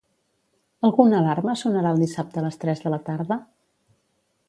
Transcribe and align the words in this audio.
Alguna 0.87 1.19
alarma 1.19 1.55
sonarà 1.63 1.93
el 1.97 2.03
dissabte 2.07 2.41
a 2.43 2.47
les 2.49 2.61
tres 2.65 2.85
de 2.87 2.95
la 2.97 3.03
tarda? 3.11 3.43